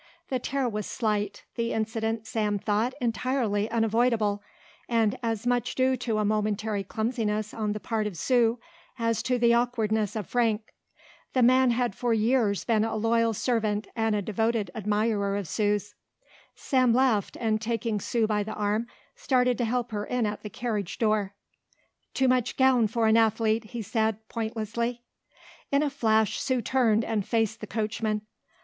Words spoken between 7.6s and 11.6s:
the part of Sue as to the awkwardness of Frank. The